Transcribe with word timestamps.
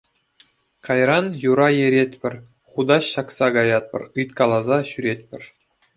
Кайран 0.87 1.25
юра 1.49 1.67
еретпӗр, 1.87 2.35
хутаҫ 2.73 3.03
ҫакса 3.13 3.47
каятпӑр, 3.59 4.03
ыйткаласа 4.25 4.77
ҫӳретпӗр. 4.95 5.43